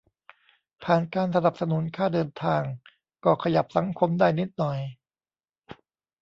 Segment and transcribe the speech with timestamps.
[0.83, 2.61] ผ่านการสนับสนุนค่าเดินทาง
[3.25, 4.79] ก็ขยับสังคมได้นิดหน่อย